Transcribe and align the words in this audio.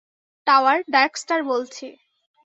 Tower, 0.47 0.77
Darkstar 0.91 1.39
বলছি। 1.43 1.85